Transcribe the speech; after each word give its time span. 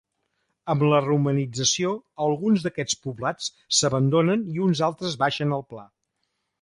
Amb 0.73 0.85
la 0.93 1.01
romanització, 1.07 1.91
alguns 2.29 2.65
d'aquests 2.67 2.97
poblats 3.03 3.51
s'abandonen 3.81 4.49
i 4.57 4.63
uns 4.69 4.83
altres 4.89 5.19
baixen 5.27 5.55
al 5.59 5.67
pla. 5.75 5.85